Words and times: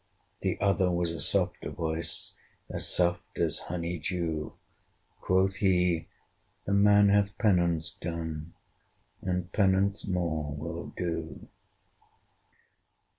The 0.39 0.59
other 0.59 0.89
was 0.89 1.11
a 1.11 1.21
softer 1.21 1.69
voice, 1.69 2.33
As 2.71 2.87
soft 2.87 3.37
as 3.37 3.59
honey 3.69 3.99
dew: 3.99 4.53
Quoth 5.19 5.57
he, 5.57 6.07
"The 6.65 6.73
man 6.73 7.09
hath 7.09 7.37
penance 7.37 7.93
done, 8.01 8.55
And 9.21 9.51
penance 9.51 10.07
more 10.07 10.55
will 10.55 10.87
do." 10.97 11.47